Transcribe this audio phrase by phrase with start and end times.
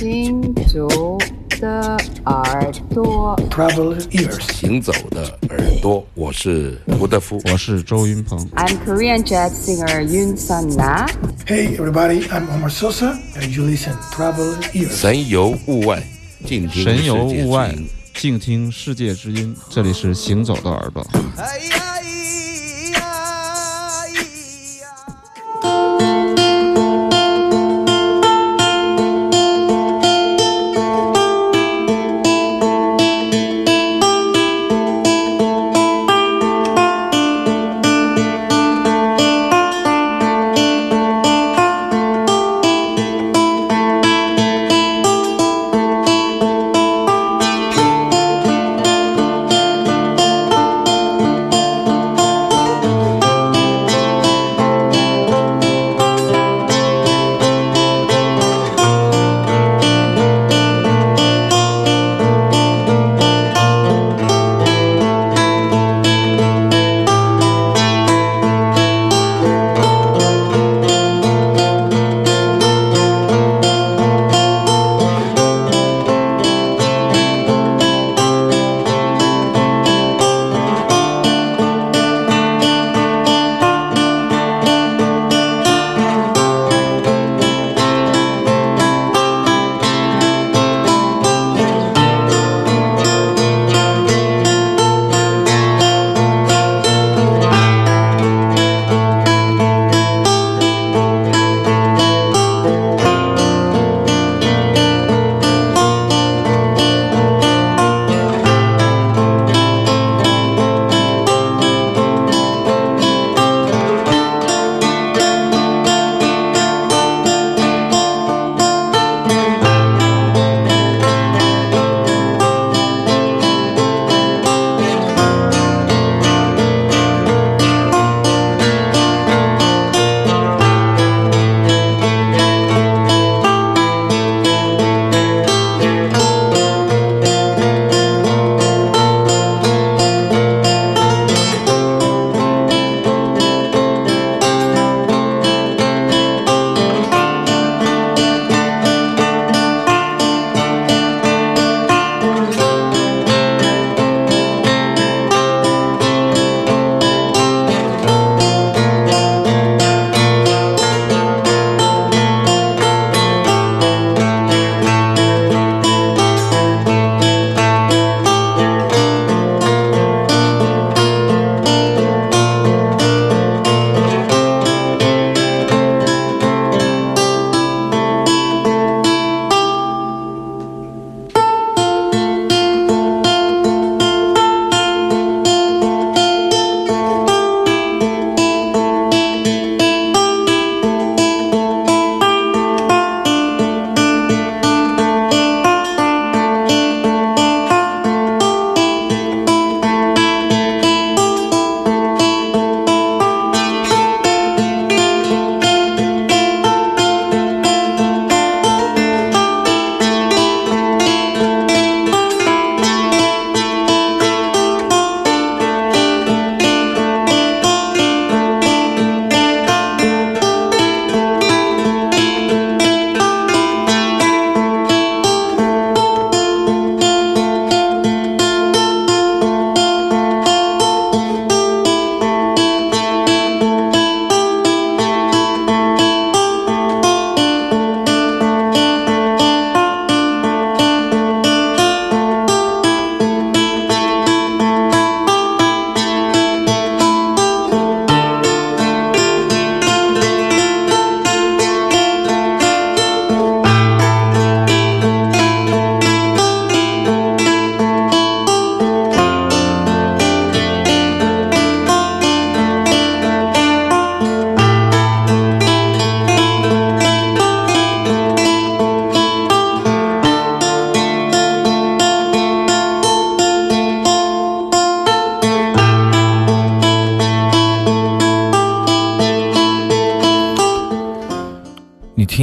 [0.00, 1.18] 行走
[1.60, 1.94] 的
[2.24, 8.38] 耳朵，Travel ears，行走的耳朵，我是吴德夫，我是周云鹏。
[8.56, 11.06] I'm Korean jazz singer Yun Sun Na.
[11.46, 14.88] Hey everybody, I'm Omar Sosa, and you listen Travel ears。
[14.88, 16.02] 神游物外，
[16.46, 17.74] 静听神游物外，
[18.14, 19.54] 静听世界之音。
[19.68, 21.06] 这里是行走的耳朵。
[21.12, 21.20] 听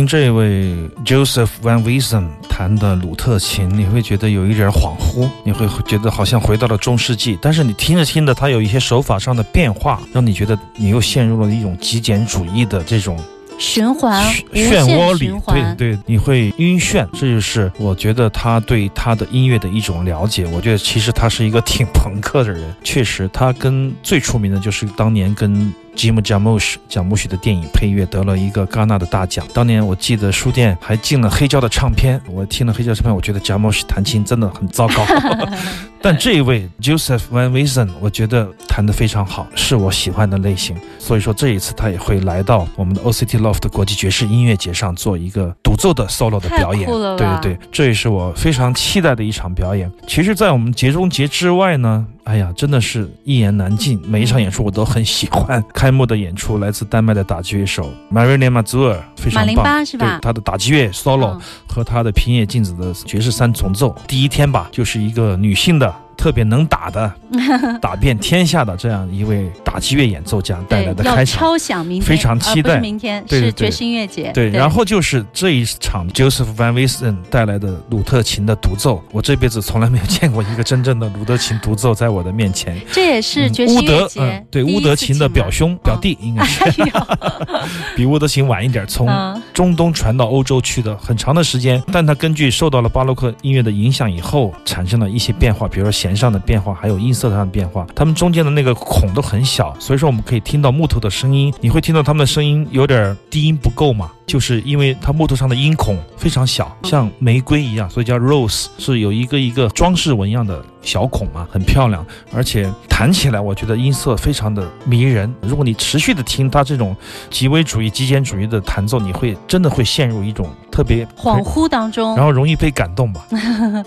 [0.08, 0.74] 这位
[1.06, 7.38] Joseph Van Wisem 弹的鲁特琴，你会觉得有一点恍惚，你会觉得好像回到了中世纪。
[7.42, 13.20] 但是你听着听着，他有一些手法上的变化，让你觉得你又陷入了一种极简主义的这种
[13.60, 14.24] 循环，
[14.54, 20.46] 漩涡里对对，你会晕眩，这就是我觉得他对他的音乐的一种了解。
[20.48, 25.74] 我觉得其实他是一个挺朋克的人，确实，他跟最出名的就是当年跟。
[25.98, 29.46] Jim Jarmusch 蒋木许的电影配乐得了一个戛纳的大奖。
[29.52, 35.04] 当年我记得书店还进了黑胶的唱片，我听了黑胶唱片，我觉得 Jarmusch 弹琴真的很糟糕。
[36.00, 40.78] 但这一位 Joseph Van Wisen，我觉得弹得非常好，是我喜欢的类型。
[41.00, 46.86] 所以说这一次他也会来到我们的 OCT Loft 国际爵士音乐节上做一个独奏的 solo 的表演。
[46.86, 49.92] 对对对，这也是我非常期待的一场表演。
[50.06, 53.98] 其实，在我们节中节之外呢，哎呀，真的是一言难尽。
[54.06, 55.64] 每一场演出我都很喜欢。
[55.74, 63.96] 开幕的演出来自丹麦的打击乐手 Marina Mazur，非常马林棒，巴是吧对他的打击乐 solo、嗯和他的平野静子的爵士三重奏。
[64.08, 65.94] 第一天吧，就是一个女性的。
[66.18, 67.14] 特别能打的，
[67.80, 72.80] 打遍天下的这样一位打击乐演奏家带来的开场，超响明天，非常期待。
[72.80, 74.32] 明天是爵士音乐节。
[74.34, 82.76] 对，然后就是这一场 Joseph Van Wisen 带来的鲁特琴的独奏，我这辈子从来没有见过一个真正的鲁特琴独奏在我的面前。
[82.92, 86.62] 这也是嗯爵士音乌德乐，节嗯，对，乌德琴的表兄、表弟应该是，
[87.96, 97.88] 比乌德琴晚一点，从嗯中东传到欧洲去的很长的时间，但它根据受到了巴洛克音乐的影响以后，产生了一些变化，比如说弦上的变化，还有音色上的变化。
[97.96, 115.34] 它们中间的那个孔都很小，所以说我们可以听到木头的声音，你会听到它们的声音有点低音不够嘛，就是因为它木头上的音孔非常小，像玫瑰一样，所以叫 rose，是有一个一个装饰纹样的小孔嘛，很漂亮，而且弹起来我觉得音色非常的迷人。
[115.42, 116.94] 如果你持续的听它这种
[117.30, 123.26] 极微主义、极简主义的弹奏，你会真的会陷入一种特别 恍惚当中然，后容易被感动吧。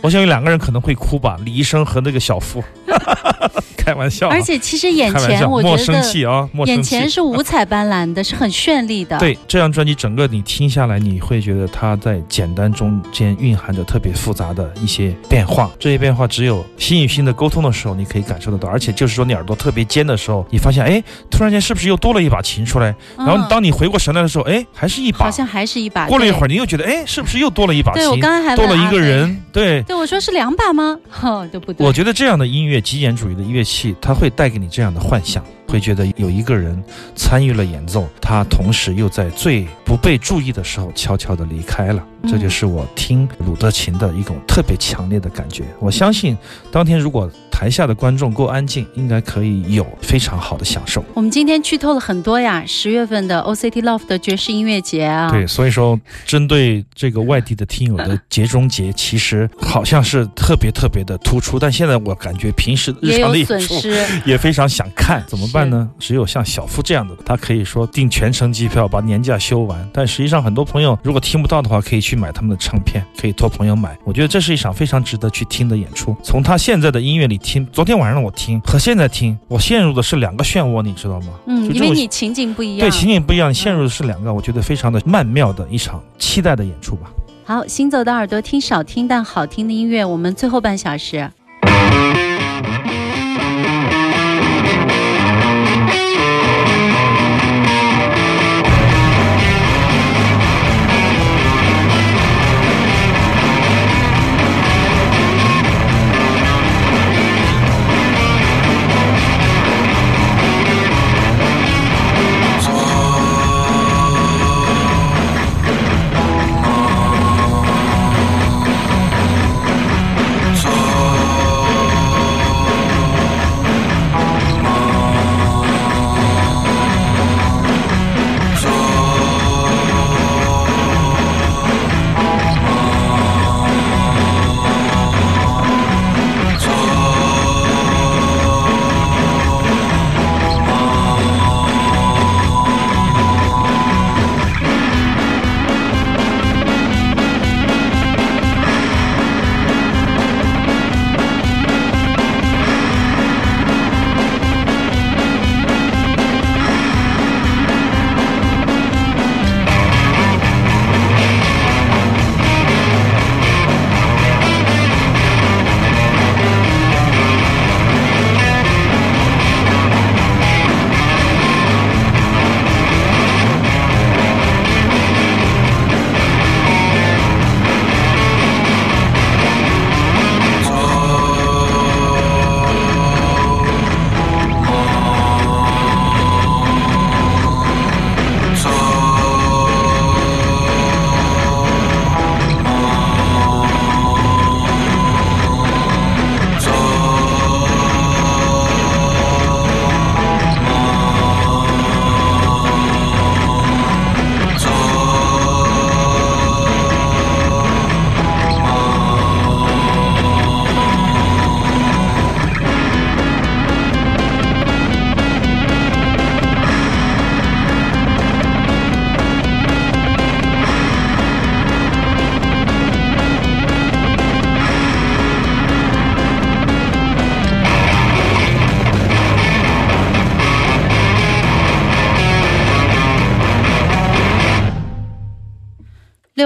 [0.03, 2.65] 我想有两个人可能会哭吧，李医生和那个小夫，
[3.77, 7.03] 开玩笑啊、而且其实眼前我觉莫生得气啊，生气眼。
[7.03, 15.71] 前是五彩斑斓的，是很绚丽的。，对这张专辑，整个你听下来，你会觉得它在简单中间蕴含着特别复杂的一些变化。
[15.79, 18.69] 这些变化只有心与心的沟通的时候，你可以感受得到。
[18.69, 22.95] 而且就是说，你耳朵特别尖的时候，你发现，哎，突然间是不是又多了一把琴出来？
[23.17, 25.31] 然后嗯当你回过神来的时候，哎，还是一把好。
[25.31, 26.07] 像还是一把。
[26.07, 28.21] 过了一会儿，你又觉得，哎，是不是又多了一把对我琴？
[28.21, 28.91] 刚刚还多了一。
[28.91, 29.83] 个人，对。
[29.85, 30.99] 对，我说是两把吗？
[31.23, 31.87] 哦，都不对。
[31.87, 36.83] 我觉得这样的音乐，极简主义的乐器，它会带给你这样的幻想，会觉得有一个人
[37.15, 42.05] 参与了演奏，他同时又在最不被注意的时候悄悄地离开了。
[42.23, 45.65] 嗯这就是我听鲁德琴的一种特别强烈的感觉。
[45.79, 46.37] 我相信
[46.71, 47.31] 当天如果
[47.61, 51.05] 台下的观众够安静，应该可以有非常好的享受。
[51.13, 64.07] 我们今天剧透了很多呀，十月份的 OCT Love 的爵士音乐节啊，对，所以说针对这个外地的听友的节中节，其实好像是特别特别的突出，但现在我感觉平时日常的演出损失。
[64.25, 65.87] 也非常想看，怎么办呢？
[65.99, 69.87] 只有像小夫这样的，他可以说订全程机票，把年假休完。
[69.93, 73.95] 但实际上，很多朋友如果听不到的话，可以去买他们的唱片，可以托朋友买。
[74.03, 76.17] 我觉得这是一场非常值得去听的演出。
[76.25, 81.33] 从他现在的音乐里听，昨天晚上我听和现在听，我陷入的是两个漩涡，你知道吗？
[81.47, 82.89] 嗯，因为你情景不一样。
[82.89, 87.11] 对情景不一样，你陷入的是两个，我觉得非常的曼妙的一场期待的演出吧。
[87.45, 91.29] 好，行走的耳朵听少听但好听的音乐，我们最后半小时。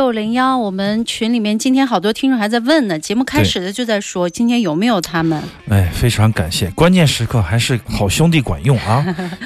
[0.05, 5.43] 六零幺，我们群里面今天好多听众还在问呢，节目开始的就在说今天有没有他们？
[5.71, 9.03] 哎，非常感谢，关键时刻还是好兄弟管用啊！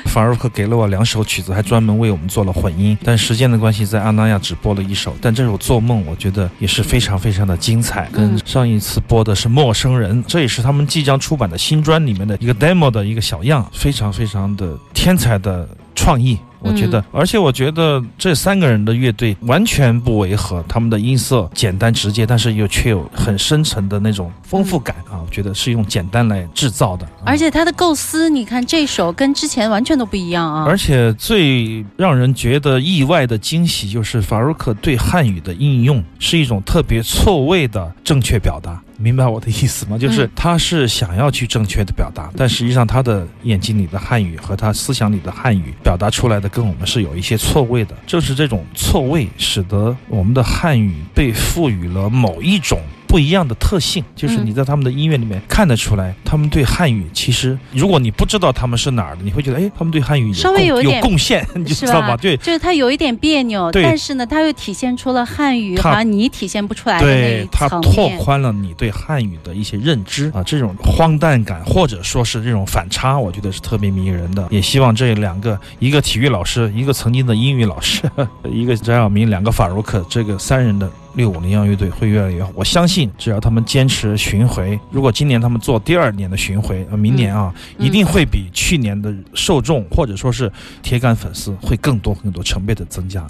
[0.06, 5.14] 法尔克给了我两首曲子，还专门为我们做了混音，但时间的关系，在阿那亚只播了一首。
[5.22, 8.08] 但这首《做梦》，我觉得也是非常非常的精彩。
[8.12, 16.36] 跟上一次播的是《陌生人》，这也是他们即将出版的新专里面的一个 demo 的一个小样，非常非常的天才的创意。
[16.60, 25.22] 我觉得，而且我觉得这三个人的乐队完全不违和，他们的音色简单直接，但是又却有很深沉的那种丰富感啊！
[25.24, 30.64] 我觉得是用简单来制造的，啊而且他的构思，你看这首跟之前完全都不一样啊。
[30.66, 38.82] 而且最让人觉得意外的惊喜就是法鲁克对汉语的应用是一种特别错位的正确表达。
[39.00, 39.96] 明白我的意思吗？
[39.96, 47.94] 就是他是想要去正确的表达，但实际上他的眼睛里的汉语和他思想里的汉语表达出来的跟我们是有一些错位的。
[48.06, 52.80] 正是这种错位，使得我们的汉语被赋予了某一种。
[53.08, 62.16] 不一样的特性，就是你在他们的音乐里面看得出来，他们对汉语其实，如果你不知道他们是哪儿的，你会觉得，哎，他们对汉语有稍微有有贡献，你就知道吧？
[62.16, 67.66] 对，就是它有一点别扭，但是呢，它又体现出了汉语它好像你体现不出来的，对它。
[67.80, 74.46] 拓宽了你对汉语的一些认知啊，这种荒诞感或者说是这种反差，我觉得是特别迷人的。
[74.50, 78.02] 也希望这两个，一个体育老师，一个曾经的英语老师，
[78.50, 80.90] 一个翟晓明，两个法如克，这个三人的。
[81.18, 93.28] 六五零幺乐队会越来越好，我相信只要他们坚持巡回，如果今年他们做第二年的巡回，呃，明年啊，嗯一定会比去年的受众或者说是铁杆粉丝会更多更多成倍的增加。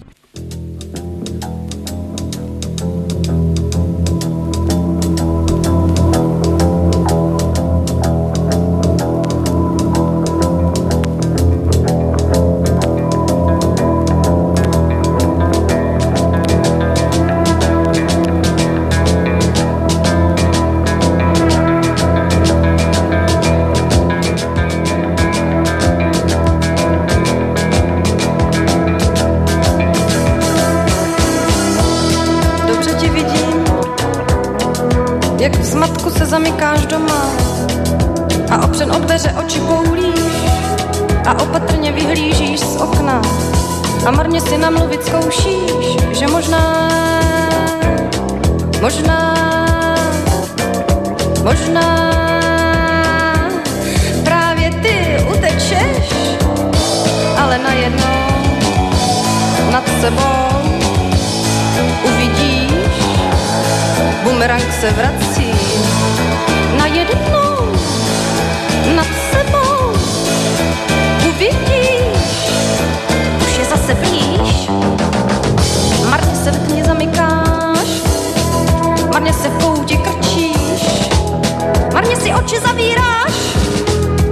[64.59, 65.53] Bumerang se vrací.
[66.79, 67.73] Najednou
[68.97, 69.93] nad sebou
[71.29, 72.19] uvidíš,
[73.41, 74.69] už je zase blíž,
[76.11, 77.89] marně se v tmě zamykáš,
[79.13, 81.11] marně se v koutě krčíš,
[81.95, 83.35] marně si oči zavíráš,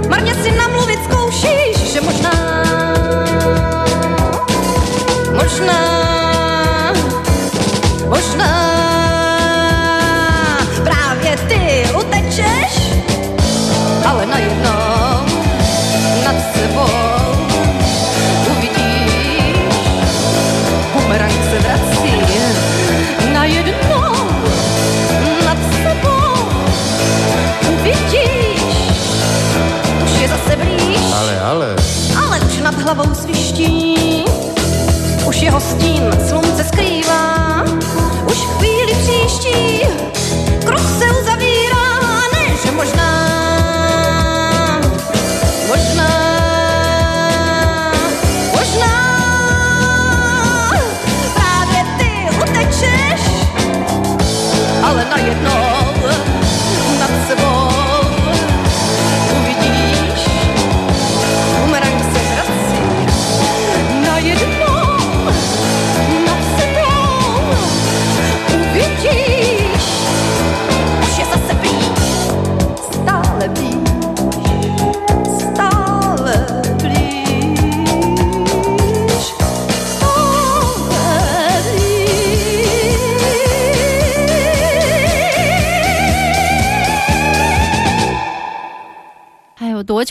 [0.09, 2.86] marně si namluvit zkoušíš, že možná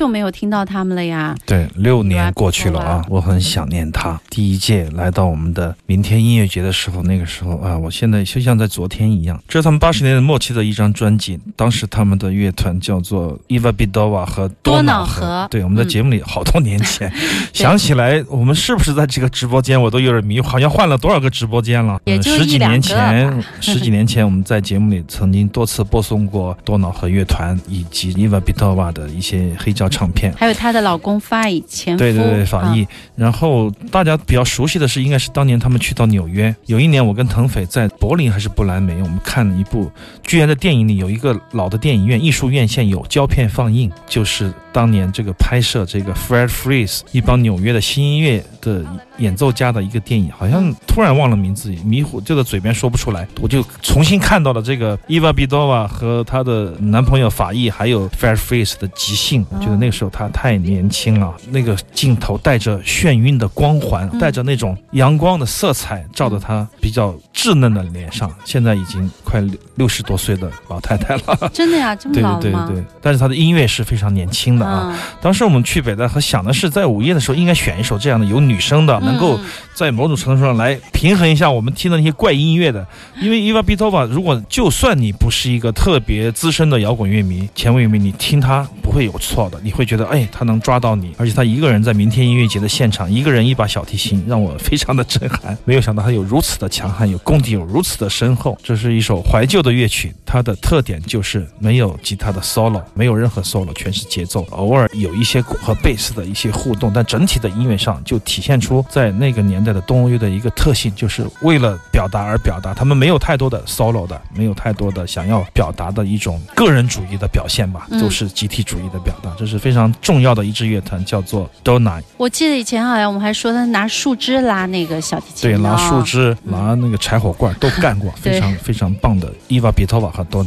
[0.07, 1.35] 久没有听到他们了呀。
[1.45, 4.19] 对，六年过去了啊，我很想念他。
[4.31, 9.41] 第一届来到我们的明天音乐节的时候，那个时候啊，我现在就像在昨天一样。
[9.49, 17.13] 这是他们八十年代末期的一张专辑，当时他们的乐团叫做 Eva Bidova 和多瑙河对，我们在嗯节目里好多年前，
[17.53, 22.01] 想起来我们是不是在这个直播间，我都有点迷，好像换了多少个直播间了。
[22.05, 30.31] 也就嗯十几年前， 十几年前我们在节目里曾经多次播送过多瑙河乐团以及 Eva Bidova 的一些黑胶唱片。
[30.37, 32.87] 还有她的老公法乙前夫，对对对，法啊裔。
[33.15, 36.55] 然后大家比较熟悉的是，应该是当年他们去到纽约。
[36.67, 39.91] 有一年，我跟腾斐在柏林还是不来梅，我们看了一部，
[40.23, 48.85] 居然在电影里有一个老的电影院艺术院线有胶片放映，就是当年这个拍摄这个 Fred Freeze 一帮纽约的新音乐的
[49.17, 53.27] 演奏家的一个电影，好像突然忘了名字，迷糊就在嘴边说不出来。
[53.41, 71.51] 我就重新看到了这个 Eva Bidova 和她的男朋友法裔还有 Fred Freeze 的即兴，我觉得那个时候他太年轻了，那个镜头带着眩晕的光环，嗯带着那种阳光的色彩，照着他比较稚嫩的脸上，现在已经快六六十多岁的老太太了。
[71.53, 72.41] 真的呀， 这么对老吗？
[72.41, 74.93] 对对对，但是他的音乐是非常年轻的啊。
[74.93, 82.87] 嗯当时我们去北戴河想的是，在午夜的时候应该选一首这样的有女声的，能够嗯在某种程度上来平衡一下我们听的那些怪音乐的。
[83.21, 95.57] 因为 Eva Bitova，如果就算你不是一个特别资深的摇滚乐迷、前卫乐迷，你听他不会有错的，你会觉得哎，他能抓到你，而且他一个人在明天音乐节的现场，一个人一把小提琴，让我非常的震撼。
[95.67, 98.57] 没有想到他有如此的强悍，有功底有如此的深厚。
[98.63, 122.01] 这是一首怀旧的乐曲，它的特点就是没有吉他的 solo，没有任何 solo，全是节奏，偶尔有一些鼓和贝斯的一些互动，但整体的音乐上就体现出在那个年代的东欧乐的一个特性，就是为了表达而表达，他们没有太多的 solo 的，没有太多的想要表达的一种个人主义的表现吧，嗯都是集体主义的表达，这是非常重要的一支乐团，叫做 Dona。
[122.17, 126.53] 我记得以前好像我们还说他拿树枝拉那个小提琴对，拿树枝、嗯。
[126.53, 129.33] 拿那个柴火罐都干过， 非常非常棒的。
[129.49, 130.43] 伊娃比托瓦和多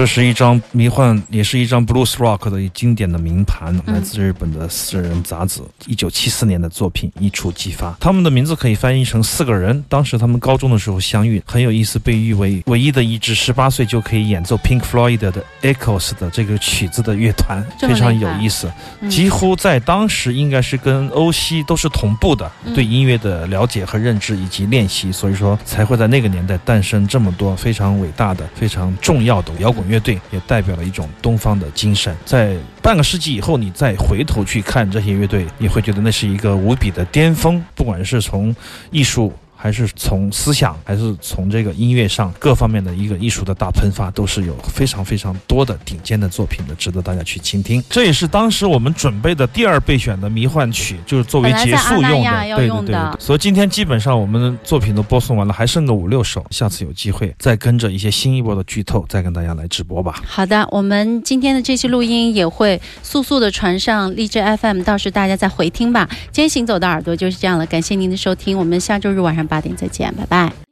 [0.00, 3.94] 这是一张迷幻，也是一张 blues rock 的经典的名盘，嗯。
[3.94, 7.94] 来自日本的四人杂志，一九七四年的作品一触即发。
[8.00, 18.72] 他们的名字可以翻译成四个人，当时他们高中的时候相遇，很有意思，被誉为唯一的一支十八岁就可以演奏 Pink Floyd 的 Echoes 的这个曲子的乐团，非常有意思。
[19.02, 19.10] 嗯。
[19.10, 22.72] 几乎在当时应该是跟欧西都是同步的，嗯。
[22.72, 32.16] 对音乐的了解和认知以及练习，所以说才会在那个年代诞生这么多非常伟大的、非常重要的摇滚乐队，也代表了一种东方的精神。
[32.24, 38.54] 在半个世纪以后，你再回头去看这些乐队，你会觉得那是一个无比的巅峰，不管是从
[38.90, 39.32] 艺术。
[39.62, 47.84] 还是从思想，还是从这个音乐上各方面的一个艺术的大喷发，都是有非常非常多的顶尖的作品的，值得大家去倾听。
[47.90, 52.30] 这也是当时我们准备的第二备选的迷幻曲，就是作为结束用的。
[52.30, 53.20] 对对对用的对。
[53.20, 60.22] 所以今天基本上我们的作品都播送完了，还剩个五六首，下次有机会再跟着一些新一波的剧透，再跟大家来直播吧。
[60.26, 66.08] 好的，我们今天的这期录音也会速速的传上荔枝 FM，到时大家再回听吧。
[66.32, 70.69] 今天行走的耳朵就是这样了，感谢您的收听，我们下周日晚上八点再见，拜拜。